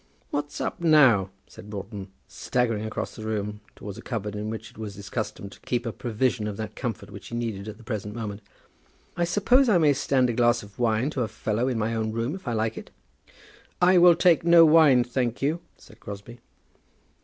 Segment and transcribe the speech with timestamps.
[0.31, 4.77] "What's up now?" said Broughton, staggering across the room towards a cupboard, in which it
[4.79, 7.83] was his custom to keep a provision of that comfort which he needed at the
[7.83, 8.41] present moment.
[9.15, 12.11] "I suppose I may stand a glass of wine to a fellow in my own
[12.13, 12.89] room, if I like it."
[13.79, 16.39] "I will take no wine, thank you," said Crosbie.